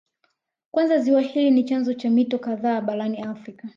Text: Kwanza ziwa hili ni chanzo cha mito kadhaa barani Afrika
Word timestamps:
Kwanza 0.71 0.99
ziwa 0.99 1.21
hili 1.21 1.51
ni 1.51 1.63
chanzo 1.63 1.93
cha 1.93 2.09
mito 2.09 2.39
kadhaa 2.39 2.81
barani 2.81 3.17
Afrika 3.21 3.69